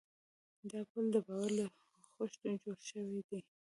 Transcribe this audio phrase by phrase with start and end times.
[0.71, 1.65] دا پُل د باور له
[2.13, 3.39] خښتو جوړ شوی دی.